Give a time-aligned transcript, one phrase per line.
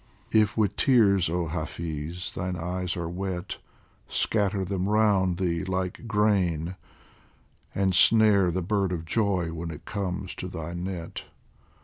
[0.41, 3.59] "If with tears, oh Hafiz, thine eyes are wet,
[4.07, 6.75] Scatter them round thee like grain,
[7.75, 11.25] and snare The Bird of Joy when it comes to thy net.